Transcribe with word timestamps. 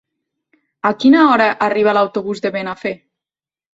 A 0.89 0.91
quina 1.03 1.21
hora 1.33 1.47
arriba 1.67 1.95
l'autobús 1.99 2.43
de 2.47 2.53
Benafer? 2.57 2.95